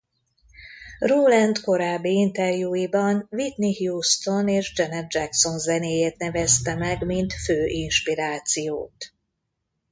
Rowland 1.07 1.61
korábbi 1.61 2.11
interjúiban 2.19 3.27
Whitney 3.31 3.85
Houston 3.85 4.47
és 4.47 4.71
Janet 4.75 5.13
Jackson 5.13 5.59
zenéjét 5.59 6.17
nevezte 6.17 6.75
meg 6.75 7.05
mint 7.05 7.33
fő 7.33 7.65
inspirációt. 7.65 9.13